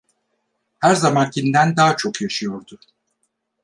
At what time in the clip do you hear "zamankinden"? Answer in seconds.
0.95-1.77